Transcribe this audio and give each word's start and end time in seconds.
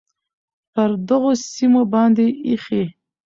پر 0.73 0.89
دغو 1.07 1.31
سیمو 1.53 1.83
باندې 1.93 2.25
ایښی، 2.47 2.83